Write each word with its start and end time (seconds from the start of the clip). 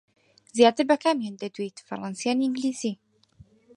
زیاتر 0.57 0.85
بە 0.89 0.95
کامیان 1.03 1.35
دەدوێیت، 1.41 1.77
فەڕەنسی 1.87 2.25
یان 2.27 2.39
ئینگلیزی؟ 2.43 2.93